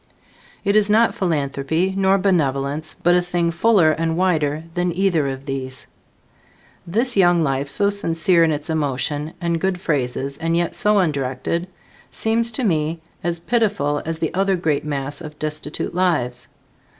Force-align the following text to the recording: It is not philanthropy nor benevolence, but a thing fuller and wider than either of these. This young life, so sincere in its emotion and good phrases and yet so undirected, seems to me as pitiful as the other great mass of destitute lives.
It 0.65 0.75
is 0.75 0.89
not 0.89 1.13
philanthropy 1.13 1.93
nor 1.95 2.17
benevolence, 2.17 2.95
but 3.03 3.13
a 3.13 3.21
thing 3.21 3.51
fuller 3.51 3.91
and 3.91 4.17
wider 4.17 4.63
than 4.73 4.91
either 4.91 5.27
of 5.27 5.45
these. 5.45 5.85
This 6.87 7.15
young 7.15 7.43
life, 7.43 7.69
so 7.69 7.91
sincere 7.91 8.43
in 8.43 8.51
its 8.51 8.67
emotion 8.67 9.33
and 9.39 9.61
good 9.61 9.79
phrases 9.79 10.39
and 10.39 10.57
yet 10.57 10.73
so 10.73 10.97
undirected, 10.97 11.67
seems 12.09 12.51
to 12.53 12.63
me 12.63 12.99
as 13.23 13.37
pitiful 13.37 14.01
as 14.03 14.17
the 14.17 14.33
other 14.33 14.55
great 14.55 14.83
mass 14.83 15.21
of 15.21 15.37
destitute 15.37 15.93
lives. 15.93 16.47